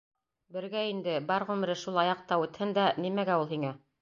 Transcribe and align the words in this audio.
—Бергә 0.53 0.81
инде, 0.93 1.13
бар 1.31 1.45
ғүмере 1.49 1.75
шул 1.83 2.01
аяҡта 2.05 2.41
үтһен 2.47 2.75
дә, 2.79 2.89
нимәгә 3.05 3.39
ул 3.45 3.49
һиңә? 3.55 3.73